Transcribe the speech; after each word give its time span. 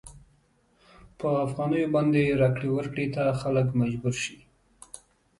په 1.19 1.27
افغانیو 1.45 1.93
باندې 1.95 2.37
راکړې 2.41 2.69
ورکړې 2.73 3.07
ته 3.15 3.23
خلک 3.41 3.67
مجبور 3.81 4.15
شي. 4.23 4.37